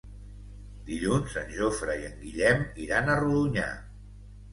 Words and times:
Dilluns 0.85 1.35
en 1.41 1.51
Jofre 1.57 1.97
i 1.99 2.07
en 2.07 2.15
Guillem 2.21 2.65
iran 2.87 3.13
a 3.13 3.19
Rodonyà. 3.21 3.67